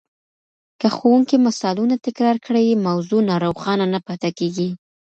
که 0.79 0.87
ښوونکی 0.95 1.37
مثالونه 1.47 1.95
تکرار 2.05 2.37
کړي، 2.45 2.65
موضوع 2.87 3.21
نا 3.29 3.35
روښانه 3.45 3.85
نه 3.93 3.99
پاته 4.07 4.29
کېږي. 4.37 4.69